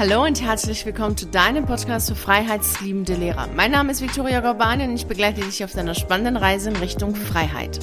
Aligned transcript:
Hallo 0.00 0.24
und 0.24 0.40
herzlich 0.40 0.86
willkommen 0.86 1.14
zu 1.14 1.26
deinem 1.26 1.66
Podcast 1.66 2.08
für 2.08 2.14
freiheitsliebende 2.14 3.16
Lehrer. 3.16 3.48
Mein 3.54 3.70
Name 3.70 3.92
ist 3.92 4.00
Viktoria 4.00 4.40
Gorbani 4.40 4.84
und 4.84 4.94
ich 4.94 5.04
begleite 5.04 5.42
dich 5.42 5.62
auf 5.62 5.72
deiner 5.72 5.94
spannenden 5.94 6.38
Reise 6.38 6.70
in 6.70 6.76
Richtung 6.76 7.14
Freiheit. 7.14 7.78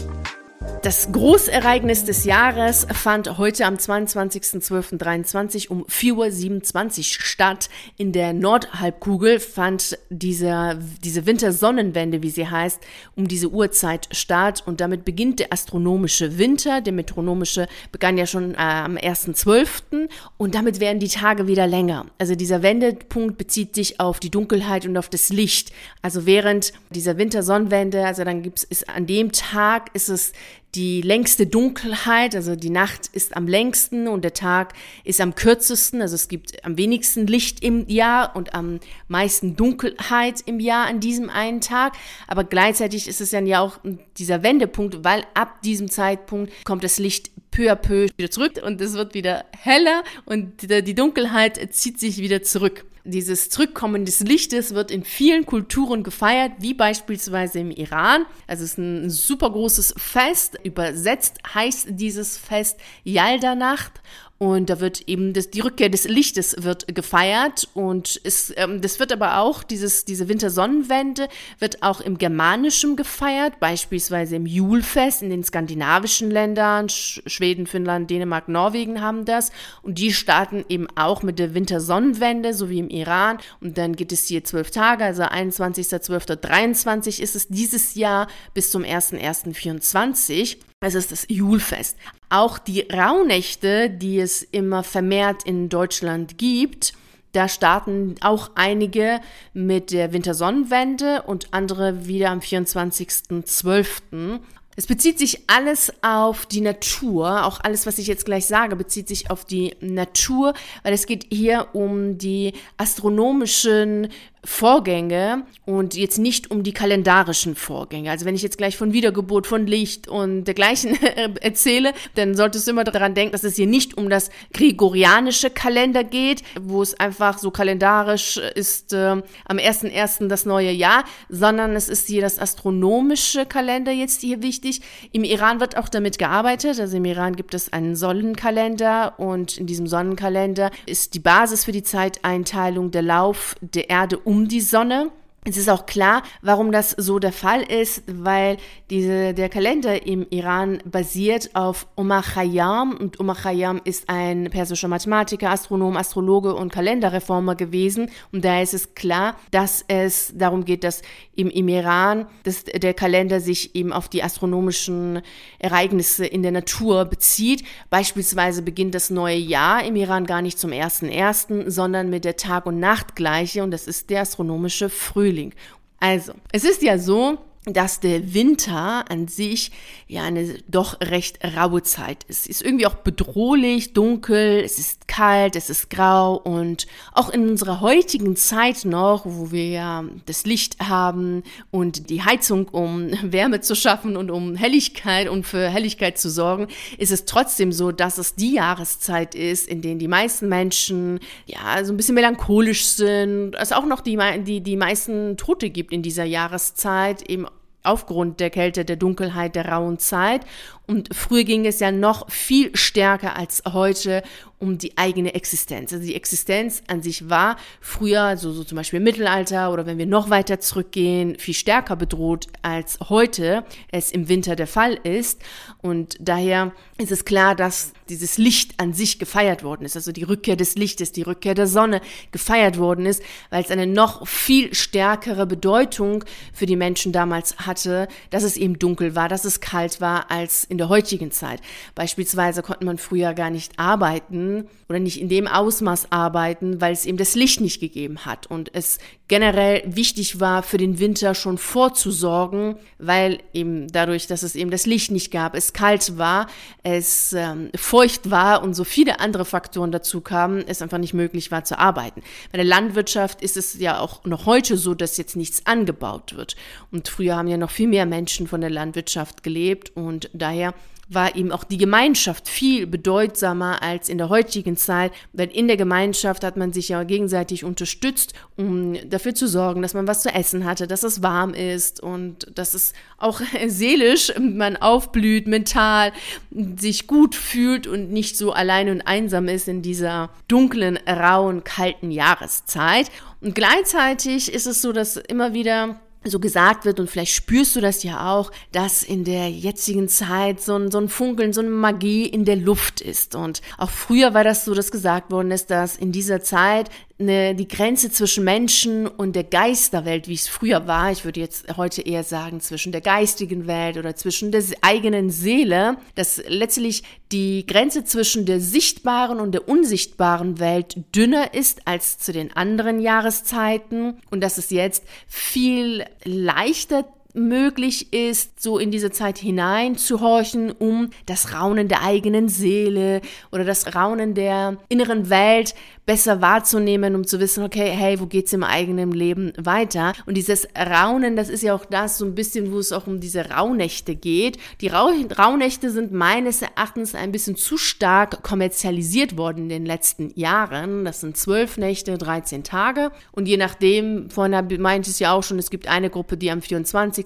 Das 0.87 1.11
Großereignis 1.11 2.05
des 2.05 2.23
Jahres 2.23 2.87
fand 2.89 3.37
heute 3.37 3.65
am 3.65 3.75
22.12.23 3.75 5.67
um 5.67 5.83
4.27 5.83 6.97
Uhr 6.99 7.03
statt. 7.03 7.69
In 7.97 8.13
der 8.13 8.31
Nordhalbkugel 8.31 9.41
fand 9.41 9.99
diese, 10.09 10.79
diese 11.03 11.25
Wintersonnenwende, 11.25 12.23
wie 12.23 12.29
sie 12.29 12.47
heißt, 12.47 12.79
um 13.17 13.27
diese 13.27 13.49
Uhrzeit 13.49 14.07
statt. 14.13 14.63
Und 14.65 14.79
damit 14.79 15.03
beginnt 15.03 15.41
der 15.41 15.51
astronomische 15.51 16.37
Winter. 16.37 16.79
Der 16.79 16.93
metronomische 16.93 17.67
begann 17.91 18.17
ja 18.17 18.25
schon 18.25 18.53
äh, 18.53 18.59
am 18.59 18.95
1.12. 18.95 20.07
Und 20.37 20.55
damit 20.55 20.79
werden 20.79 21.01
die 21.01 21.09
Tage 21.09 21.47
wieder 21.47 21.67
länger. 21.67 22.05
Also 22.17 22.35
dieser 22.35 22.63
Wendepunkt 22.63 23.37
bezieht 23.37 23.75
sich 23.75 23.99
auf 23.99 24.21
die 24.21 24.31
Dunkelheit 24.31 24.85
und 24.85 24.95
auf 24.95 25.09
das 25.09 25.27
Licht. 25.27 25.73
Also 26.01 26.25
während 26.25 26.71
dieser 26.91 27.17
Wintersonnenwende, 27.17 28.05
also 28.05 28.23
dann 28.23 28.41
gibt 28.41 28.65
es, 28.69 28.87
an 28.87 29.05
dem 29.05 29.33
Tag 29.33 29.93
ist 29.93 30.07
es 30.07 30.31
die 30.77 31.01
längste 31.01 31.47
Dunkelheit, 31.47 32.35
also 32.35 32.55
die 32.55 32.69
Nacht 32.69 33.07
ist 33.07 33.35
am 33.35 33.47
längsten 33.47 34.07
und 34.07 34.23
der 34.23 34.33
Tag 34.33 34.73
ist 35.03 35.19
am 35.19 35.33
kürzesten, 35.33 36.03
also 36.03 36.13
es 36.13 36.27
gibt 36.27 36.63
am 36.63 36.77
wenigsten 36.77 37.25
Licht 37.25 37.63
im 37.63 37.87
Jahr 37.87 38.35
und 38.35 38.53
am 38.53 38.79
meisten 39.07 39.55
Dunkelheit 39.55 40.41
im 40.45 40.59
Jahr 40.59 40.85
an 40.85 40.99
diesem 40.99 41.31
einen 41.31 41.61
Tag, 41.61 41.93
aber 42.27 42.43
gleichzeitig 42.43 43.07
ist 43.07 43.21
es 43.21 43.31
dann 43.31 43.47
ja 43.47 43.59
auch 43.59 43.79
dieser 44.17 44.43
Wendepunkt, 44.43 45.03
weil 45.03 45.25
ab 45.33 45.63
diesem 45.63 45.89
Zeitpunkt 45.89 46.53
kommt 46.63 46.83
das 46.83 46.99
Licht 46.99 47.31
peu 47.57 47.71
à 47.71 47.75
peu 47.75 48.07
wieder 48.17 48.29
zurück 48.29 48.61
und 48.63 48.79
es 48.81 48.93
wird 48.93 49.15
wieder 49.15 49.45
heller 49.57 50.03
und 50.25 50.61
die 50.61 50.93
Dunkelheit 50.93 51.73
zieht 51.73 51.99
sich 51.99 52.19
wieder 52.19 52.43
zurück 52.43 52.85
dieses 53.07 53.49
Zurückkommen 53.49 54.05
des 54.05 54.19
Lichtes 54.19 54.73
wird 54.73 54.91
in 54.91 55.03
vielen 55.03 55.45
Kulturen 55.45 56.03
gefeiert, 56.03 56.51
wie 56.59 56.73
beispielsweise 56.73 57.59
im 57.59 57.71
Iran. 57.71 58.25
Also 58.47 58.65
es 58.65 58.71
ist 58.71 58.77
ein 58.77 59.09
super 59.09 59.49
großes 59.49 59.95
Fest. 59.97 60.59
Übersetzt 60.63 61.37
heißt 61.53 61.87
dieses 61.91 62.37
Fest 62.37 62.77
Yalda-Nacht. 63.05 64.01
Und 64.39 64.69
da 64.69 64.79
wird 64.79 65.01
eben 65.07 65.33
das, 65.33 65.49
die 65.49 65.61
Rückkehr 65.61 65.89
des 65.89 66.07
Lichtes 66.07 66.55
wird 66.59 66.93
gefeiert. 66.93 67.67
Und 67.73 68.21
es, 68.23 68.53
ähm, 68.55 68.81
das 68.81 68.99
wird 68.99 69.11
aber 69.11 69.39
auch, 69.39 69.63
dieses, 69.63 70.05
diese 70.05 70.29
Wintersonnenwende 70.29 71.27
wird 71.59 71.81
auch 71.81 72.01
im 72.01 72.17
Germanischen 72.17 72.95
gefeiert, 72.95 73.59
beispielsweise 73.59 74.35
im 74.35 74.45
Julfest 74.45 75.23
in 75.23 75.31
den 75.31 75.43
skandinavischen 75.43 76.29
Ländern, 76.29 76.89
Sch 76.89 77.21
Schweden, 77.25 77.65
Finnland, 77.65 78.11
Dänemark, 78.11 78.47
Norwegen 78.47 79.01
haben 79.01 79.25
das. 79.25 79.51
Und 79.81 79.97
die 79.97 80.13
starten 80.13 80.63
eben 80.69 80.87
auch 80.95 81.23
mit 81.23 81.39
der 81.39 81.55
Wintersonnenwende, 81.55 82.53
so 82.53 82.69
wie 82.69 82.79
im 82.79 82.89
Iran. 82.89 83.39
Und 83.59 83.77
dann 83.77 83.95
geht 83.95 84.11
es 84.11 84.27
hier 84.27 84.43
zwölf 84.43 84.69
Tage, 84.69 85.03
also 85.03 85.23
21.12.23 85.23 87.21
ist 87.21 87.35
es 87.35 87.47
dieses 87.47 87.95
Jahr 87.95 88.27
bis 88.53 88.69
zum 88.69 88.83
1.1.24. 88.83 90.57
Es 90.79 90.93
ist 90.93 91.11
das 91.11 91.25
Julfest. 91.27 91.97
Auch 92.29 92.59
die 92.59 92.81
Rauhnächte, 92.81 93.89
die 93.89 94.19
es 94.19 94.43
immer 94.43 94.83
vermehrt 94.83 95.43
in 95.43 95.69
Deutschland 95.69 96.37
gibt, 96.37 96.93
da 97.31 97.49
starten 97.49 98.13
auch 98.21 98.51
einige 98.53 99.19
mit 99.53 99.91
der 99.91 100.13
Wintersonnenwende 100.13 101.23
und 101.23 101.51
andere 101.51 102.05
wieder 102.05 102.29
am 102.29 102.39
24.12. 102.39 104.39
Es 104.75 104.85
bezieht 104.85 105.17
sich 105.17 105.49
alles 105.49 105.91
auf 106.03 106.45
die 106.45 106.61
Natur, 106.61 107.45
auch 107.45 107.59
alles, 107.63 107.87
was 107.87 107.97
ich 107.97 108.05
jetzt 108.05 108.25
gleich 108.25 108.45
sage, 108.45 108.75
bezieht 108.75 109.07
sich 109.07 109.31
auf 109.31 109.45
die 109.45 109.75
Natur, 109.81 110.53
weil 110.83 110.93
es 110.93 111.07
geht 111.07 111.25
hier 111.31 111.69
um 111.73 112.19
die 112.19 112.53
astronomischen 112.77 114.09
Vorgänge 114.49 115.43
und 115.65 115.93
jetzt 115.95 116.17
nicht 116.17 116.49
um 116.49 116.63
die 116.63 116.71
kalendarischen 116.71 117.53
Vorgänge. 117.53 118.09
Also 118.09 118.25
wenn 118.25 118.33
ich 118.33 118.41
jetzt 118.41 118.57
gleich 118.57 118.77
von 118.77 118.93
Wiedergeburt, 118.93 119.45
von 119.45 119.67
Licht 119.67 120.07
und 120.07 120.45
dergleichen 120.45 120.97
erzähle, 121.41 121.93
dann 122.15 122.33
solltest 122.33 122.65
du 122.65 122.71
immer 122.71 122.85
daran 122.85 123.13
denken, 123.13 123.33
dass 123.33 123.43
es 123.43 123.57
hier 123.57 123.67
nicht 123.67 123.97
um 123.97 124.09
das 124.09 124.29
gregorianische 124.53 125.49
Kalender 125.49 126.05
geht, 126.05 126.43
wo 126.59 126.81
es 126.81 126.97
einfach 126.97 127.39
so 127.39 127.51
kalendarisch 127.51 128.37
ist 128.37 128.93
äh, 128.93 129.21
am 129.45 129.57
1.1. 129.57 130.29
das 130.29 130.45
neue 130.45 130.71
Jahr, 130.71 131.03
sondern 131.27 131.75
es 131.75 131.89
ist 131.89 132.07
hier 132.07 132.21
das 132.21 132.39
astronomische 132.39 133.45
Kalender 133.45 133.91
jetzt 133.91 134.21
hier 134.21 134.41
wichtig. 134.41 134.81
Im 135.11 135.25
Iran 135.25 135.59
wird 135.59 135.75
auch 135.75 135.89
damit 135.89 136.17
gearbeitet. 136.17 136.79
Also 136.79 136.95
im 136.95 137.05
Iran 137.05 137.35
gibt 137.35 137.53
es 137.53 137.73
einen 137.73 137.97
Sonnenkalender 137.97 139.19
und 139.19 139.57
in 139.57 139.67
diesem 139.67 139.87
Sonnenkalender 139.87 140.71
ist 140.85 141.15
die 141.15 141.19
Basis 141.19 141.65
für 141.65 141.73
die 141.73 141.83
Zeiteinteilung 141.83 142.91
der 142.91 143.01
Lauf 143.01 143.55
der 143.59 143.89
Erde 143.89 144.17
um 144.17 144.36
um 144.37 144.47
die 144.47 144.61
Sonne 144.61 145.09
es 145.47 145.55
ist 145.55 145.69
auch 145.69 145.85
klar, 145.85 146.23
warum 146.41 146.73
das 146.73 146.91
so 146.91 147.19
der 147.19 147.31
Fall 147.31 147.61
ist, 147.61 148.03
weil 148.05 148.57
diese, 148.89 149.33
der 149.33 149.47
Kalender 149.47 150.05
im 150.05 150.27
Iran 150.29 150.79
basiert 150.83 151.51
auf 151.55 151.87
Omar 151.95 152.21
Khayyam 152.21 152.97
und 152.97 153.19
Omar 153.21 153.37
Khayyam 153.37 153.79
ist 153.85 154.09
ein 154.09 154.49
persischer 154.49 154.89
Mathematiker, 154.89 155.49
Astronom, 155.49 155.95
Astrologe 155.95 156.53
und 156.53 156.73
Kalenderreformer 156.73 157.55
gewesen 157.55 158.09
und 158.33 158.43
da 158.43 158.61
ist 158.61 158.73
es 158.73 158.93
klar, 158.93 159.37
dass 159.51 159.85
es 159.87 160.33
darum 160.35 160.65
geht, 160.65 160.83
dass 160.83 161.01
im, 161.35 161.49
im 161.49 161.69
Iran 161.69 162.27
dass 162.43 162.65
der 162.65 162.93
Kalender 162.93 163.39
sich 163.39 163.73
eben 163.75 163.93
auf 163.93 164.09
die 164.09 164.23
astronomischen 164.23 165.21
Ereignisse 165.59 166.25
in 166.25 166.43
der 166.43 166.51
Natur 166.51 167.05
bezieht. 167.05 167.63
Beispielsweise 167.89 168.61
beginnt 168.61 168.95
das 168.95 169.09
neue 169.09 169.37
Jahr 169.37 169.85
im 169.85 169.95
Iran 169.95 170.25
gar 170.25 170.41
nicht 170.41 170.59
zum 170.59 170.71
1.1., 170.71 171.69
sondern 171.69 172.09
mit 172.09 172.25
der 172.25 172.35
Tag- 172.35 172.65
und 172.65 172.79
Nachtgleiche 172.79 173.63
und 173.63 173.71
das 173.71 173.87
ist 173.87 174.09
der 174.09 174.21
astronomische 174.21 174.89
Frühling. 174.89 175.36
Frühling. 175.37 175.53
Also, 175.99 176.33
es 176.51 176.63
ist 176.63 176.81
ja 176.81 176.97
so, 176.97 177.37
dass 177.73 177.99
der 177.99 178.33
Winter 178.33 179.09
an 179.09 179.27
sich 179.27 179.71
ja 180.07 180.23
eine 180.23 180.55
doch 180.67 181.01
recht 181.01 181.39
raue 181.43 181.83
Zeit 181.83 182.23
ist. 182.25 182.47
Ist 182.47 182.61
irgendwie 182.61 182.85
auch 182.85 182.95
bedrohlich, 182.95 183.93
dunkel, 183.93 184.61
es 184.63 184.79
ist 184.79 185.07
kalt, 185.07 185.55
es 185.55 185.69
ist 185.69 185.89
grau 185.89 186.35
und 186.35 186.87
auch 187.13 187.29
in 187.29 187.49
unserer 187.49 187.81
heutigen 187.81 188.35
Zeit 188.35 188.85
noch, 188.85 189.25
wo 189.25 189.51
wir 189.51 189.69
ja 189.69 190.05
das 190.25 190.45
Licht 190.45 190.79
haben 190.79 191.43
und 191.71 192.09
die 192.09 192.23
Heizung, 192.23 192.67
um 192.69 193.11
Wärme 193.23 193.61
zu 193.61 193.75
schaffen 193.75 194.15
und 194.15 194.31
um 194.31 194.55
Helligkeit 194.55 195.27
und 195.27 195.45
für 195.45 195.69
Helligkeit 195.69 196.17
zu 196.17 196.29
sorgen, 196.29 196.67
ist 196.97 197.11
es 197.11 197.25
trotzdem 197.25 197.71
so, 197.71 197.91
dass 197.91 198.17
es 198.17 198.35
die 198.35 198.53
Jahreszeit 198.53 199.35
ist, 199.35 199.67
in 199.67 199.81
denen 199.81 199.99
die 199.99 200.07
meisten 200.07 200.47
Menschen 200.47 201.19
ja 201.45 201.83
so 201.83 201.93
ein 201.93 201.97
bisschen 201.97 202.15
melancholisch 202.15 202.85
sind, 202.85 203.55
es 203.55 203.71
auch 203.71 203.85
noch 203.85 204.01
die, 204.01 204.17
die, 204.43 204.61
die 204.61 204.77
meisten 204.77 205.37
Tote 205.37 205.69
gibt 205.69 205.91
in 205.91 206.01
dieser 206.01 206.23
Jahreszeit, 206.23 207.29
eben 207.29 207.45
aufgrund 207.83 208.39
der 208.39 208.49
Kälte, 208.49 208.85
der 208.85 208.95
Dunkelheit, 208.95 209.55
der 209.55 209.69
rauen 209.69 209.99
Zeit. 209.99 210.41
Und 210.85 211.15
früher 211.15 211.43
ging 211.43 211.65
es 211.65 211.79
ja 211.79 211.91
noch 211.91 212.29
viel 212.29 212.75
stärker 212.75 213.35
als 213.35 213.63
heute 213.71 214.23
um 214.59 214.77
die 214.77 214.97
eigene 214.97 215.35
Existenz. 215.35 215.93
Also 215.93 216.03
die 216.03 216.15
Existenz 216.15 216.81
an 216.87 217.03
sich 217.03 217.29
war 217.29 217.57
früher, 217.79 218.37
so, 218.37 218.51
so 218.51 218.63
zum 218.63 218.75
Beispiel 218.75 218.97
im 218.97 219.03
Mittelalter 219.03 219.71
oder 219.71 219.85
wenn 219.85 219.99
wir 219.99 220.07
noch 220.07 220.31
weiter 220.31 220.59
zurückgehen, 220.59 221.37
viel 221.37 221.53
stärker 221.53 221.95
bedroht 221.95 222.47
als 222.63 222.97
heute 223.09 223.63
es 223.91 224.11
im 224.11 224.29
Winter 224.29 224.55
der 224.55 224.65
Fall 224.65 224.93
ist. 225.03 225.41
Und 225.81 226.17
daher 226.19 226.73
ist 226.97 227.11
es 227.11 227.23
klar, 227.23 227.53
dass 227.53 227.93
dieses 228.09 228.39
Licht 228.39 228.73
an 228.79 228.93
sich 228.93 229.19
gefeiert 229.19 229.63
worden 229.63 229.85
ist, 229.85 229.95
also 229.95 230.11
die 230.11 230.23
Rückkehr 230.23 230.55
des 230.55 230.75
Lichtes, 230.75 231.11
die 231.11 231.21
Rückkehr 231.21 231.53
der 231.53 231.67
Sonne 231.67 232.01
gefeiert 232.31 232.79
worden 232.79 233.05
ist, 233.05 233.21
weil 233.51 233.63
es 233.63 233.69
eine 233.69 233.85
noch 233.85 234.27
viel 234.27 234.73
stärkere 234.73 235.45
Bedeutung 235.45 236.23
für 236.51 236.65
die 236.65 236.75
Menschen 236.75 237.11
damals 237.11 237.57
hatte, 237.59 238.07
dass 238.31 238.43
es 238.43 238.57
eben 238.57 238.79
dunkel 238.79 239.15
war, 239.15 239.29
dass 239.29 239.45
es 239.45 239.59
kalt 239.59 240.01
war 240.01 240.31
als 240.31 240.63
in 240.63 240.79
der 240.79 240.89
heutigen 240.89 241.29
Zeit. 241.31 241.61
Beispielsweise 241.93 242.63
konnte 242.63 242.85
man 242.85 242.97
früher 242.97 243.33
gar 243.33 243.51
nicht 243.51 243.77
arbeiten 243.77 244.46
oder 244.89 244.99
nicht 244.99 245.19
in 245.19 245.29
dem 245.29 245.47
Ausmaß 245.47 246.11
arbeiten, 246.11 246.79
weil 246.79 246.93
es 246.93 247.05
eben 247.05 247.17
das 247.17 247.35
Licht 247.35 247.61
nicht 247.61 247.79
gegeben 247.79 248.25
hat 248.25 248.47
und 248.47 248.73
es 248.73 248.99
generell 249.27 249.83
wichtig 249.85 250.39
war, 250.39 250.63
für 250.63 250.77
den 250.77 250.99
Winter 250.99 251.35
schon 251.35 251.57
vorzusorgen, 251.57 252.77
weil 252.97 253.39
eben 253.53 253.87
dadurch, 253.87 254.27
dass 254.27 254.43
es 254.43 254.55
eben 254.55 254.71
das 254.71 254.85
Licht 254.85 255.11
nicht 255.11 255.31
gab, 255.31 255.55
es 255.55 255.73
kalt 255.73 256.17
war, 256.17 256.47
es 256.83 257.33
ähm, 257.33 257.69
feucht 257.75 258.31
war 258.31 258.63
und 258.63 258.73
so 258.73 258.85
viele 258.85 259.19
andere 259.19 259.43
Faktoren 259.43 259.91
dazu 259.91 260.21
kamen, 260.21 260.63
es 260.65 260.81
einfach 260.81 260.97
nicht 260.97 261.13
möglich 261.13 261.51
war 261.51 261.65
zu 261.65 261.77
arbeiten. 261.77 262.21
Bei 262.51 262.57
der 262.57 262.65
Landwirtschaft 262.65 263.41
ist 263.41 263.57
es 263.57 263.77
ja 263.79 263.99
auch 263.99 264.23
noch 264.23 264.45
heute 264.45 264.77
so, 264.77 264.93
dass 264.93 265.17
jetzt 265.17 265.35
nichts 265.35 265.65
angebaut 265.65 266.35
wird. 266.37 266.55
Und 266.91 267.09
früher 267.09 267.35
haben 267.35 267.47
ja 267.47 267.57
noch 267.57 267.71
viel 267.71 267.87
mehr 267.87 268.05
Menschen 268.05 268.47
von 268.47 268.61
der 268.61 268.69
Landwirtschaft 268.69 269.43
gelebt 269.43 269.91
und 269.95 270.29
daher 270.33 270.73
war 271.09 271.35
eben 271.35 271.51
auch 271.51 271.63
die 271.63 271.77
Gemeinschaft 271.77 272.49
viel 272.49 272.85
bedeutsamer 272.85 273.81
als 273.81 274.09
in 274.09 274.17
der 274.17 274.29
heutigen 274.29 274.75
Zeit, 274.75 275.11
denn 275.33 275.49
in 275.49 275.67
der 275.67 275.77
Gemeinschaft 275.77 276.43
hat 276.43 276.57
man 276.57 276.73
sich 276.73 276.89
ja 276.89 277.03
gegenseitig 277.03 277.63
unterstützt, 277.63 278.33
um 278.57 278.97
dafür 279.09 279.33
zu 279.33 279.47
sorgen, 279.47 279.81
dass 279.81 279.93
man 279.93 280.07
was 280.07 280.23
zu 280.23 280.29
essen 280.29 280.65
hatte, 280.65 280.87
dass 280.87 281.03
es 281.03 281.23
warm 281.23 281.53
ist 281.53 282.01
und 282.01 282.47
dass 282.57 282.73
es 282.73 282.93
auch 283.17 283.41
seelisch 283.67 284.33
man 284.39 284.75
aufblüht, 284.75 285.47
mental 285.47 286.11
sich 286.51 287.07
gut 287.07 287.35
fühlt 287.35 287.87
und 287.87 288.11
nicht 288.11 288.37
so 288.37 288.51
allein 288.51 288.89
und 288.89 289.01
einsam 289.01 289.47
ist 289.47 289.67
in 289.67 289.81
dieser 289.81 290.29
dunklen, 290.47 290.97
rauen, 291.07 291.63
kalten 291.63 292.11
Jahreszeit. 292.11 293.09
Und 293.39 293.55
gleichzeitig 293.55 294.51
ist 294.51 294.67
es 294.67 294.81
so, 294.81 294.91
dass 294.91 295.15
immer 295.15 295.53
wieder 295.53 295.99
so 296.29 296.39
gesagt 296.39 296.85
wird, 296.85 296.99
und 296.99 297.09
vielleicht 297.09 297.33
spürst 297.33 297.75
du 297.75 297.81
das 297.81 298.03
ja 298.03 298.33
auch, 298.33 298.51
dass 298.71 299.03
in 299.03 299.23
der 299.23 299.49
jetzigen 299.49 300.07
Zeit 300.07 300.61
so 300.61 300.75
ein, 300.75 300.91
so 300.91 300.99
ein 300.99 301.09
Funkeln, 301.09 301.53
so 301.53 301.61
eine 301.61 301.69
Magie 301.69 302.25
in 302.25 302.45
der 302.45 302.55
Luft 302.55 303.01
ist. 303.01 303.35
Und 303.35 303.61
auch 303.77 303.89
früher 303.89 304.33
war 304.33 304.43
das 304.43 304.65
so, 304.65 304.73
dass 304.73 304.91
gesagt 304.91 305.31
worden 305.31 305.51
ist, 305.51 305.69
dass 305.69 305.95
in 305.97 306.11
dieser 306.11 306.41
Zeit 306.41 306.89
eine, 307.19 307.55
die 307.55 307.67
Grenze 307.67 308.11
zwischen 308.11 308.43
Menschen 308.43 309.07
und 309.07 309.35
der 309.35 309.43
Geisterwelt, 309.43 310.27
wie 310.27 310.35
es 310.35 310.47
früher 310.47 310.87
war, 310.87 311.11
ich 311.11 311.25
würde 311.25 311.39
jetzt 311.39 311.77
heute 311.77 312.01
eher 312.01 312.23
sagen, 312.23 312.61
zwischen 312.61 312.91
der 312.91 313.01
geistigen 313.01 313.65
Welt 313.65 313.97
oder 313.97 314.15
zwischen 314.15 314.51
der 314.51 314.63
eigenen 314.81 315.29
Seele, 315.29 315.97
dass 316.15 316.41
letztlich 316.47 317.03
die 317.31 317.65
Grenze 317.65 318.03
zwischen 318.03 318.45
der 318.45 318.59
sichtbaren 318.59 319.39
und 319.39 319.51
der 319.51 319.67
unsichtbaren 319.67 320.59
Welt 320.59 320.97
dünner 321.15 321.53
ist 321.53 321.87
als 321.87 322.19
zu 322.19 322.31
den 322.31 322.55
anderen 322.55 322.99
Jahreszeiten 322.99 324.19
und 324.29 324.41
dass 324.41 324.57
es 324.57 324.69
jetzt 324.69 325.03
viel 325.27 326.05
leichter 326.23 327.05
möglich 327.37 328.11
ist, 328.11 328.61
so 328.61 328.77
in 328.79 328.91
diese 328.91 329.11
Zeit 329.11 329.37
hineinzuhorchen, 329.37 330.71
um 330.71 331.11
das 331.25 331.53
Raunen 331.53 331.87
der 331.87 332.03
eigenen 332.03 332.49
Seele 332.49 333.21
oder 333.51 333.63
das 333.63 333.95
Raunen 333.95 334.33
der 334.33 334.77
inneren 334.89 335.29
Welt 335.29 335.75
besser 336.07 336.41
wahrzunehmen, 336.41 337.15
um 337.15 337.27
zu 337.27 337.39
wissen, 337.39 337.63
okay, 337.63 337.89
hey, 337.91 338.19
wo 338.19 338.25
geht's 338.25 338.53
im 338.53 338.63
eigenen 338.63 339.11
Leben 339.11 339.51
weiter? 339.57 340.13
Und 340.25 340.37
dieses 340.37 340.65
Raunen, 340.75 341.35
das 341.35 341.49
ist 341.49 341.63
ja 341.63 341.75
auch 341.75 341.85
das 341.85 342.17
so 342.17 342.25
ein 342.25 342.33
bisschen, 342.33 342.71
wo 342.71 342.79
es 342.79 342.93
auch 342.93 343.07
um 343.07 343.19
diese 343.19 343.49
Rauhnächte 343.49 344.15
geht. 344.15 344.57
Die 344.79 344.87
Rau 344.87 345.11
Rauhnächte 345.37 345.91
sind 345.91 346.13
meines 346.13 346.61
Erachtens 346.61 347.13
ein 347.13 347.33
bisschen 347.33 347.57
zu 347.57 347.77
stark 347.77 348.41
kommerzialisiert 348.41 349.37
worden 349.37 349.63
in 349.63 349.69
den 349.69 349.85
letzten 349.85 350.31
Jahren. 350.35 351.03
Das 351.03 351.19
sind 351.19 351.35
zwölf 351.35 351.77
Nächte, 351.77 352.17
13 352.17 352.63
Tage. 352.63 353.11
Und 353.33 353.47
je 353.47 353.57
nachdem, 353.57 354.29
vorhin 354.29 354.81
meinte 354.81 355.09
es 355.09 355.19
ja 355.19 355.33
auch 355.33 355.43
schon, 355.43 355.59
es 355.59 355.69
gibt 355.69 355.87
eine 355.89 356.09
Gruppe, 356.09 356.37
die 356.37 356.51
am 356.51 356.61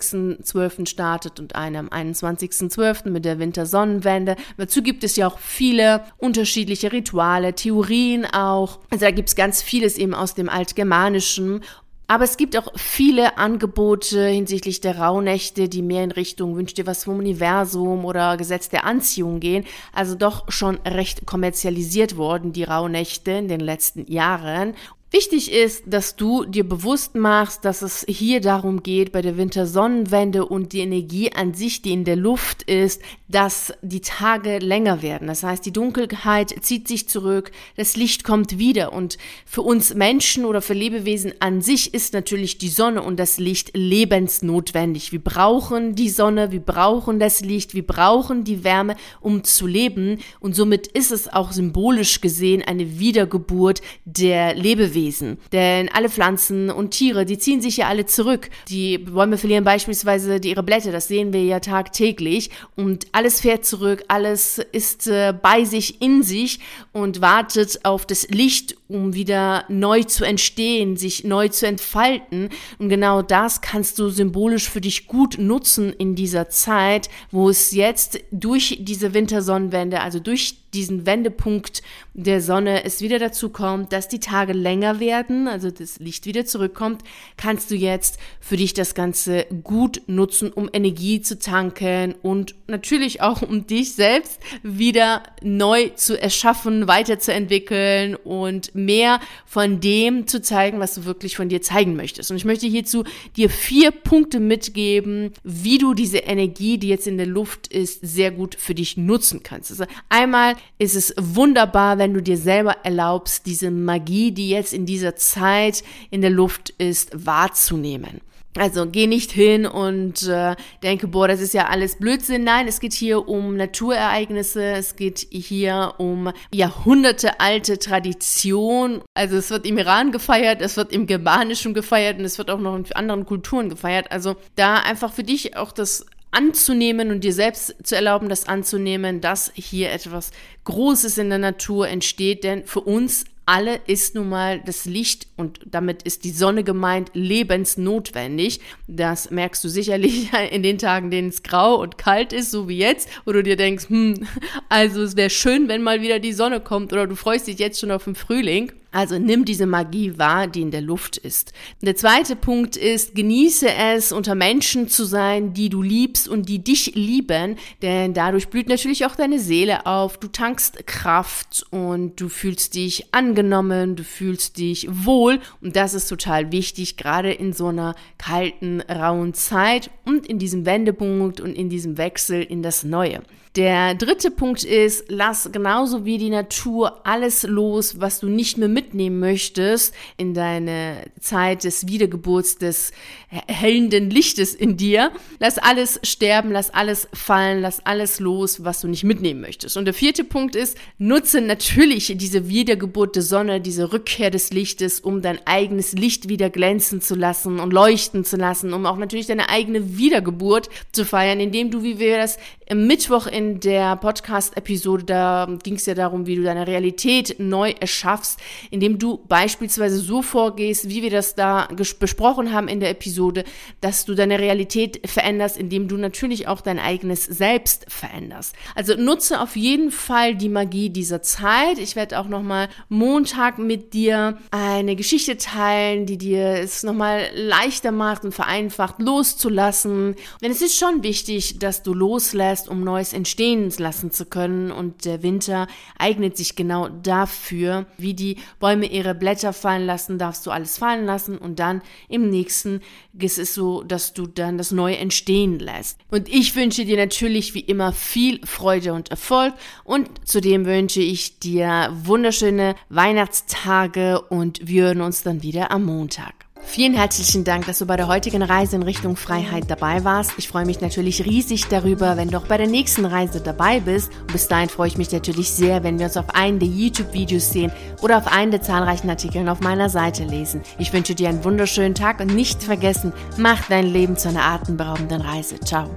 24.12. 0.01 0.87
startet 0.87 1.39
und 1.39 1.55
eine 1.55 1.79
am 1.79 1.87
21.12. 1.87 3.09
mit 3.09 3.25
der 3.25 3.39
Wintersonnenwende. 3.39 4.35
Dazu 4.57 4.81
gibt 4.81 5.03
es 5.03 5.15
ja 5.15 5.27
auch 5.27 5.39
viele 5.39 6.03
unterschiedliche 6.17 6.91
Rituale, 6.91 7.55
Theorien 7.55 8.25
auch 8.25 8.61
auch. 8.61 8.79
Also 8.89 9.05
da 9.05 9.11
gibt 9.11 9.29
es 9.29 9.35
ganz 9.35 9.61
vieles 9.61 9.97
eben 9.97 10.13
aus 10.13 10.35
dem 10.35 10.49
Altgermanischen. 10.49 11.61
Aber 12.07 12.25
es 12.25 12.35
gibt 12.35 12.57
auch 12.57 12.67
viele 12.75 13.37
Angebote 13.37 14.27
hinsichtlich 14.27 14.81
der 14.81 14.97
Rauhnächte, 14.97 15.69
die 15.69 15.81
mehr 15.81 16.03
in 16.03 16.11
Richtung 16.11 16.57
Wünsch 16.57 16.73
dir 16.73 16.85
was 16.85 17.05
vom 17.05 17.19
Universum 17.19 18.03
oder 18.03 18.35
Gesetz 18.35 18.67
der 18.67 18.85
Anziehung 18.85 19.39
gehen. 19.39 19.63
Also 19.93 20.15
doch 20.15 20.51
schon 20.51 20.75
recht 20.85 21.25
kommerzialisiert 21.25 22.17
worden, 22.17 22.51
die 22.51 22.65
Rauhnächte 22.65 23.31
in 23.31 23.47
den 23.47 23.61
letzten 23.61 24.11
Jahren. 24.11 24.73
Wichtig 25.13 25.51
ist, 25.51 25.83
dass 25.87 26.15
du 26.15 26.45
dir 26.45 26.63
bewusst 26.63 27.15
machst, 27.15 27.65
dass 27.65 27.81
es 27.81 28.05
hier 28.07 28.39
darum 28.39 28.81
geht, 28.81 29.11
bei 29.11 29.21
der 29.21 29.35
Wintersonnenwende 29.35 30.45
und 30.45 30.71
die 30.71 30.79
Energie 30.79 31.33
an 31.33 31.53
sich, 31.53 31.81
die 31.81 31.91
in 31.91 32.05
der 32.05 32.15
Luft 32.15 32.63
ist, 32.63 33.01
dass 33.27 33.73
die 33.81 33.99
Tage 33.99 34.59
länger 34.59 35.01
werden. 35.01 35.27
Das 35.27 35.43
heißt, 35.43 35.65
die 35.65 35.73
Dunkelheit 35.73 36.55
zieht 36.61 36.87
sich 36.87 37.09
zurück, 37.09 37.51
das 37.75 37.97
Licht 37.97 38.23
kommt 38.23 38.57
wieder 38.57 38.93
und 38.93 39.17
für 39.45 39.63
uns 39.63 39.93
Menschen 39.93 40.45
oder 40.45 40.61
für 40.61 40.73
Lebewesen 40.73 41.33
an 41.41 41.59
sich 41.59 41.93
ist 41.93 42.13
natürlich 42.13 42.57
die 42.57 42.69
Sonne 42.69 43.01
und 43.01 43.19
das 43.19 43.37
Licht 43.37 43.71
lebensnotwendig. 43.75 45.11
Wir 45.11 45.21
brauchen 45.21 45.93
die 45.93 46.09
Sonne, 46.09 46.53
wir 46.53 46.61
brauchen 46.61 47.19
das 47.19 47.41
Licht, 47.41 47.73
wir 47.73 47.85
brauchen 47.85 48.45
die 48.45 48.63
Wärme, 48.63 48.95
um 49.19 49.43
zu 49.43 49.67
leben 49.67 50.19
und 50.39 50.55
somit 50.55 50.87
ist 50.87 51.11
es 51.11 51.27
auch 51.27 51.51
symbolisch 51.51 52.21
gesehen 52.21 52.63
eine 52.65 52.97
Wiedergeburt 52.97 53.81
der 54.05 54.55
Lebewesen. 54.55 55.00
Lebewesen. 55.01 55.37
Denn 55.51 55.89
alle 55.89 56.09
Pflanzen 56.09 56.69
und 56.69 56.91
Tiere, 56.91 57.25
die 57.25 57.37
ziehen 57.37 57.61
sich 57.61 57.77
ja 57.77 57.87
alle 57.87 58.05
zurück. 58.05 58.49
Die 58.69 58.97
Bäume 58.97 59.37
verlieren 59.37 59.63
beispielsweise 59.63 60.37
ihre 60.43 60.63
Blätter, 60.63 60.91
das 60.91 61.07
sehen 61.07 61.33
wir 61.33 61.43
ja 61.43 61.59
tagtäglich. 61.59 62.49
Und 62.75 63.07
alles 63.11 63.41
fährt 63.41 63.65
zurück, 63.65 64.03
alles 64.07 64.59
ist 64.71 65.07
äh, 65.07 65.33
bei 65.39 65.65
sich, 65.65 66.01
in 66.01 66.23
sich 66.23 66.59
und 66.93 67.21
wartet 67.21 67.83
auf 67.83 68.05
das 68.05 68.27
Licht, 68.29 68.75
um 68.87 69.13
wieder 69.13 69.65
neu 69.69 70.03
zu 70.03 70.23
entstehen, 70.23 70.97
sich 70.97 71.23
neu 71.23 71.47
zu 71.49 71.67
entfalten. 71.67 72.49
Und 72.79 72.89
genau 72.89 73.21
das 73.21 73.61
kannst 73.61 73.99
du 73.99 74.09
symbolisch 74.09 74.69
für 74.69 74.81
dich 74.81 75.07
gut 75.07 75.37
nutzen 75.37 75.93
in 75.93 76.15
dieser 76.15 76.49
Zeit, 76.49 77.09
wo 77.31 77.49
es 77.49 77.71
jetzt 77.71 78.19
durch 78.31 78.77
diese 78.81 79.13
Wintersonnenwende, 79.13 80.01
also 80.01 80.19
durch 80.19 80.60
diesen 80.73 81.05
Wendepunkt 81.05 81.81
der 82.13 82.41
Sonne 82.41 82.83
es 82.83 83.01
wieder 83.01 83.19
dazu 83.19 83.49
kommt, 83.49 83.93
dass 83.93 84.07
die 84.07 84.19
Tage 84.19 84.53
länger 84.53 84.99
werden, 84.99 85.47
also 85.47 85.71
das 85.71 85.99
Licht 85.99 86.25
wieder 86.25 86.45
zurückkommt, 86.45 87.03
kannst 87.37 87.71
du 87.71 87.75
jetzt 87.75 88.17
für 88.39 88.57
dich 88.57 88.73
das 88.73 88.95
Ganze 88.95 89.45
gut 89.63 90.01
nutzen, 90.07 90.51
um 90.51 90.69
Energie 90.71 91.21
zu 91.21 91.39
tanken 91.39 92.15
und 92.21 92.55
natürlich 92.67 93.21
auch 93.21 93.41
um 93.41 93.67
dich 93.67 93.93
selbst 93.93 94.39
wieder 94.63 95.23
neu 95.41 95.89
zu 95.89 96.21
erschaffen, 96.21 96.87
weiterzuentwickeln 96.87 98.15
und 98.15 98.75
mehr 98.75 99.19
von 99.45 99.79
dem 99.79 100.27
zu 100.27 100.41
zeigen, 100.41 100.79
was 100.79 100.95
du 100.95 101.05
wirklich 101.05 101.35
von 101.35 101.49
dir 101.49 101.61
zeigen 101.61 101.95
möchtest. 101.95 102.31
Und 102.31 102.37
ich 102.37 102.45
möchte 102.45 102.67
hierzu 102.67 103.03
dir 103.37 103.49
vier 103.49 103.91
Punkte 103.91 104.39
mitgeben, 104.39 105.33
wie 105.43 105.77
du 105.77 105.93
diese 105.93 106.19
Energie, 106.19 106.77
die 106.77 106.89
jetzt 106.89 107.07
in 107.07 107.17
der 107.17 107.27
Luft 107.27 107.67
ist, 107.67 107.99
sehr 108.01 108.31
gut 108.31 108.55
für 108.55 108.75
dich 108.75 108.97
nutzen 108.97 109.43
kannst. 109.43 109.71
Also 109.71 109.85
einmal 110.09 110.55
ist 110.77 110.95
es 110.95 111.13
wunderbar, 111.17 111.97
wenn 111.97 112.13
du 112.13 112.21
dir 112.21 112.37
selber 112.37 112.77
erlaubst, 112.83 113.45
diese 113.45 113.71
Magie, 113.71 114.31
die 114.31 114.49
jetzt 114.49 114.73
in 114.73 114.85
dieser 114.85 115.15
Zeit 115.15 115.83
in 116.09 116.21
der 116.21 116.31
Luft 116.31 116.71
ist, 116.77 117.25
wahrzunehmen. 117.25 118.21
Also 118.57 118.85
geh 118.85 119.07
nicht 119.07 119.31
hin 119.31 119.65
und 119.65 120.27
äh, 120.27 120.55
denke, 120.83 121.07
boah, 121.07 121.27
das 121.27 121.39
ist 121.39 121.53
ja 121.53 121.67
alles 121.67 121.97
Blödsinn. 121.97 122.43
Nein, 122.43 122.67
es 122.67 122.81
geht 122.81 122.93
hier 122.93 123.29
um 123.29 123.55
Naturereignisse, 123.55 124.61
es 124.73 124.97
geht 124.97 125.19
hier 125.29 125.93
um 125.99 126.31
jahrhundertealte 126.53 127.79
Tradition. 127.79 129.01
Also 129.13 129.37
es 129.37 129.51
wird 129.51 129.65
im 129.65 129.77
Iran 129.77 130.11
gefeiert, 130.11 130.61
es 130.61 130.75
wird 130.75 130.91
im 130.91 131.07
Germanischen 131.07 131.73
gefeiert 131.73 132.19
und 132.19 132.25
es 132.25 132.37
wird 132.37 132.51
auch 132.51 132.59
noch 132.59 132.75
in 132.75 132.91
anderen 132.91 133.25
Kulturen 133.25 133.69
gefeiert. 133.69 134.11
Also 134.11 134.35
da 134.55 134.75
einfach 134.75 135.13
für 135.13 135.23
dich 135.23 135.55
auch 135.55 135.71
das 135.71 136.05
anzunehmen 136.31 137.11
und 137.11 137.23
dir 137.23 137.33
selbst 137.33 137.75
zu 137.83 137.95
erlauben, 137.95 138.29
das 138.29 138.47
anzunehmen, 138.47 139.21
dass 139.21 139.51
hier 139.53 139.91
etwas 139.91 140.31
Großes 140.63 141.17
in 141.17 141.29
der 141.29 141.39
Natur 141.39 141.87
entsteht, 141.87 142.43
denn 142.43 142.65
für 142.65 142.81
uns 142.81 143.25
alle 143.45 143.81
ist 143.87 144.15
nun 144.15 144.29
mal 144.29 144.61
das 144.65 144.85
Licht 144.85 145.27
und 145.35 145.59
damit 145.65 146.03
ist 146.03 146.23
die 146.23 146.31
Sonne 146.31 146.63
gemeint 146.63 147.09
lebensnotwendig. 147.13 148.61
Das 148.87 149.31
merkst 149.31 149.63
du 149.63 149.67
sicherlich 149.67 150.29
in 150.51 150.63
den 150.63 150.77
Tagen, 150.77 151.11
denen 151.11 151.29
es 151.29 151.43
grau 151.43 151.75
und 151.75 151.97
kalt 151.97 152.33
ist, 152.33 152.51
so 152.51 152.69
wie 152.69 152.77
jetzt, 152.77 153.09
wo 153.25 153.31
du 153.31 153.43
dir 153.43 153.57
denkst, 153.57 153.89
hm, 153.89 154.25
also 154.69 155.01
es 155.01 155.17
wäre 155.17 155.29
schön, 155.29 155.67
wenn 155.67 155.81
mal 155.81 156.01
wieder 156.01 156.19
die 156.19 156.33
Sonne 156.33 156.61
kommt 156.61 156.93
oder 156.93 157.07
du 157.07 157.15
freust 157.15 157.47
dich 157.47 157.59
jetzt 157.59 157.79
schon 157.79 157.91
auf 157.91 158.05
den 158.05 158.15
Frühling. 158.15 158.71
Also 158.91 159.17
nimm 159.17 159.45
diese 159.45 159.65
Magie 159.65 160.17
wahr, 160.17 160.47
die 160.47 160.61
in 160.61 160.71
der 160.71 160.81
Luft 160.81 161.15
ist. 161.15 161.53
Der 161.81 161.95
zweite 161.95 162.35
Punkt 162.35 162.75
ist, 162.75 163.15
genieße 163.15 163.73
es, 163.73 164.11
unter 164.11 164.35
Menschen 164.35 164.89
zu 164.89 165.05
sein, 165.05 165.53
die 165.53 165.69
du 165.69 165.81
liebst 165.81 166.27
und 166.27 166.49
die 166.49 166.61
dich 166.61 166.93
lieben, 166.93 167.57
denn 167.81 168.13
dadurch 168.13 168.49
blüht 168.49 168.67
natürlich 168.67 169.05
auch 169.05 169.15
deine 169.15 169.39
Seele 169.39 169.85
auf. 169.85 170.17
Du 170.17 170.27
tankst 170.27 170.85
Kraft 170.87 171.65
und 171.69 172.19
du 172.19 172.27
fühlst 172.27 172.75
dich 172.75 173.13
angenommen, 173.13 173.95
du 173.95 174.03
fühlst 174.03 174.57
dich 174.57 174.87
wohl 174.89 175.39
und 175.61 175.77
das 175.77 175.93
ist 175.93 176.07
total 176.07 176.51
wichtig, 176.51 176.97
gerade 176.97 177.31
in 177.31 177.53
so 177.53 177.67
einer 177.67 177.95
kalten, 178.17 178.81
rauen 178.81 179.33
Zeit 179.33 179.89
und 180.03 180.27
in 180.27 180.37
diesem 180.37 180.65
Wendepunkt 180.65 181.39
und 181.39 181.53
in 181.53 181.69
diesem 181.69 181.97
Wechsel 181.97 182.43
in 182.43 182.61
das 182.61 182.83
Neue. 182.83 183.21
Der 183.55 183.95
dritte 183.95 184.31
Punkt 184.31 184.63
ist, 184.63 185.05
lass 185.07 185.51
genauso 185.51 186.05
wie 186.05 186.17
die 186.17 186.29
Natur 186.29 187.05
alles 187.05 187.43
los, 187.43 187.99
was 187.99 188.19
du 188.19 188.27
nicht 188.27 188.57
mehr 188.57 188.69
mit 188.69 188.91
mitnehmen 188.91 189.19
möchtest 189.19 189.93
in 190.17 190.33
deine 190.33 191.05
Zeit 191.19 191.63
des 191.63 191.87
Wiedergeburts 191.87 192.57
des 192.57 192.91
hellenden 193.29 194.09
Lichtes 194.09 194.53
in 194.53 194.75
dir. 194.75 195.11
Lass 195.39 195.57
alles 195.57 195.99
sterben, 196.03 196.51
lass 196.51 196.73
alles 196.73 197.07
fallen, 197.13 197.61
lass 197.61 197.85
alles 197.85 198.19
los, 198.19 198.63
was 198.63 198.81
du 198.81 198.87
nicht 198.87 199.03
mitnehmen 199.03 199.41
möchtest. 199.41 199.77
Und 199.77 199.85
der 199.85 199.93
vierte 199.93 200.23
Punkt 200.23 200.55
ist, 200.55 200.77
nutze 200.97 201.41
natürlich 201.41 202.13
diese 202.17 202.49
Wiedergeburt 202.49 203.15
der 203.15 203.23
Sonne, 203.23 203.61
diese 203.61 203.93
Rückkehr 203.93 204.29
des 204.29 204.51
Lichtes, 204.51 204.99
um 204.99 205.21
dein 205.21 205.39
eigenes 205.45 205.93
Licht 205.93 206.27
wieder 206.27 206.49
glänzen 206.49 207.01
zu 207.01 207.15
lassen 207.15 207.59
und 207.59 207.71
leuchten 207.71 208.25
zu 208.25 208.35
lassen, 208.35 208.73
um 208.73 208.85
auch 208.85 208.97
natürlich 208.97 209.27
deine 209.27 209.49
eigene 209.49 209.97
Wiedergeburt 209.97 210.69
zu 210.91 211.05
feiern, 211.05 211.39
indem 211.39 211.71
du, 211.71 211.83
wie 211.83 211.99
wir 211.99 212.17
das 212.17 212.37
Mittwoch 212.73 213.27
in 213.27 213.40
der 213.59 213.95
Podcast-Episode, 213.95 215.03
da 215.03 215.47
ging 215.63 215.75
es 215.75 215.85
ja 215.85 215.93
darum, 215.93 216.25
wie 216.25 216.35
du 216.35 216.43
deine 216.43 216.67
Realität 216.67 217.35
neu 217.39 217.71
erschaffst, 217.79 218.39
indem 218.69 218.99
du 218.99 219.19
beispielsweise 219.27 219.99
so 219.99 220.21
vorgehst, 220.21 220.89
wie 220.89 221.01
wir 221.01 221.09
das 221.09 221.35
da 221.35 221.67
besprochen 221.99 222.53
haben 222.53 222.67
in 222.67 222.79
der 222.79 222.89
Episode, 222.89 223.43
dass 223.81 224.05
du 224.05 224.15
deine 224.15 224.39
Realität 224.39 225.01
veränderst, 225.09 225.57
indem 225.57 225.87
du 225.87 225.97
natürlich 225.97 226.47
auch 226.47 226.61
dein 226.61 226.79
eigenes 226.79 227.25
Selbst 227.25 227.85
veränderst. 227.87 228.55
Also 228.75 228.95
nutze 228.95 229.41
auf 229.41 229.55
jeden 229.55 229.91
Fall 229.91 230.35
die 230.35 230.49
Magie 230.49 230.89
dieser 230.89 231.21
Zeit. 231.21 231.77
Ich 231.77 231.95
werde 231.95 232.19
auch 232.19 232.27
nochmal 232.27 232.69
Montag 232.89 233.57
mit 233.57 233.93
dir 233.93 234.37
eine 234.51 234.95
Geschichte 234.95 235.37
teilen, 235.37 236.05
die 236.05 236.17
dir 236.17 236.55
es 236.55 236.83
nochmal 236.83 237.29
leichter 237.35 237.91
macht 237.91 238.23
und 238.23 238.33
vereinfacht 238.33 238.99
loszulassen. 238.99 240.15
Denn 240.41 240.51
es 240.51 240.61
ist 240.61 240.77
schon 240.77 241.03
wichtig, 241.03 241.59
dass 241.59 241.83
du 241.83 241.93
loslässt, 241.93 242.69
um 242.69 242.83
Neues 242.83 243.13
entstehen 243.31 243.71
lassen 243.77 244.11
zu 244.11 244.25
können. 244.25 244.71
Und 244.71 245.05
der 245.05 245.23
Winter 245.23 245.67
eignet 245.97 246.35
sich 246.35 246.55
genau 246.55 246.89
dafür. 246.89 247.85
Wie 247.97 248.13
die 248.13 248.37
Bäume 248.59 248.87
ihre 248.87 249.15
Blätter 249.15 249.53
fallen 249.53 249.85
lassen, 249.85 250.17
darfst 250.17 250.45
du 250.45 250.51
alles 250.51 250.77
fallen 250.77 251.05
lassen. 251.05 251.37
Und 251.37 251.59
dann 251.59 251.81
im 252.09 252.29
nächsten 252.29 252.81
ist 253.17 253.39
es 253.39 253.53
so, 253.53 253.83
dass 253.83 254.13
du 254.13 254.27
dann 254.27 254.57
das 254.57 254.71
Neue 254.71 254.97
entstehen 254.97 255.59
lässt. 255.59 255.99
Und 256.09 256.27
ich 256.27 256.55
wünsche 256.55 256.83
dir 256.83 256.97
natürlich 256.97 257.53
wie 257.53 257.61
immer 257.61 257.93
viel 257.93 258.45
Freude 258.45 258.93
und 258.93 259.09
Erfolg. 259.09 259.53
Und 259.85 260.09
zudem 260.25 260.65
wünsche 260.65 261.01
ich 261.01 261.39
dir 261.39 261.89
wunderschöne 262.03 262.75
Weihnachtstage 262.89 264.21
und 264.21 264.67
wir 264.67 264.83
hören 264.83 265.01
uns 265.01 265.23
dann 265.23 265.41
wieder 265.41 265.71
am 265.71 265.85
Montag. 265.85 266.50
Vielen 266.63 266.93
herzlichen 266.93 267.43
Dank, 267.43 267.65
dass 267.65 267.79
du 267.79 267.85
bei 267.85 267.97
der 267.97 268.07
heutigen 268.07 268.41
Reise 268.41 268.77
in 268.77 268.83
Richtung 268.83 269.17
Freiheit 269.17 269.65
dabei 269.67 270.03
warst. 270.03 270.31
Ich 270.37 270.47
freue 270.47 270.65
mich 270.65 270.79
natürlich 270.79 271.25
riesig 271.25 271.67
darüber, 271.67 272.15
wenn 272.15 272.29
du 272.29 272.37
auch 272.37 272.47
bei 272.47 272.57
der 272.57 272.67
nächsten 272.67 273.05
Reise 273.05 273.41
dabei 273.41 273.81
bist. 273.81 274.11
Und 274.21 274.31
bis 274.31 274.47
dahin 274.47 274.69
freue 274.69 274.87
ich 274.87 274.97
mich 274.97 275.11
natürlich 275.11 275.51
sehr, 275.51 275.83
wenn 275.83 275.99
wir 275.99 276.05
uns 276.05 276.17
auf 276.17 276.33
einen 276.33 276.59
der 276.59 276.69
YouTube-Videos 276.69 277.51
sehen 277.51 277.71
oder 278.01 278.17
auf 278.17 278.27
einen 278.27 278.51
der 278.51 278.61
zahlreichen 278.61 279.09
Artikeln 279.09 279.49
auf 279.49 279.59
meiner 279.59 279.89
Seite 279.89 280.23
lesen. 280.23 280.61
Ich 280.77 280.93
wünsche 280.93 281.15
dir 281.15 281.29
einen 281.29 281.43
wunderschönen 281.43 281.95
Tag 281.95 282.19
und 282.21 282.33
nicht 282.33 282.63
vergessen, 282.63 283.11
mach 283.37 283.67
dein 283.67 283.87
Leben 283.87 284.15
zu 284.15 284.29
einer 284.29 284.43
atemberaubenden 284.43 285.21
Reise. 285.21 285.59
Ciao. 285.59 285.89